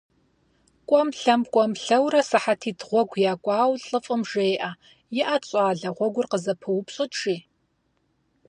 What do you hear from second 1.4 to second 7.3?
кӀуэм-лъэурэ, сыхьэтитӀ гъуэгу якӀуауэ, лӀыфӀым жеӀэ:- ИӀэт, щӀалэ, гъуэгур къызэпыупщӀыт!-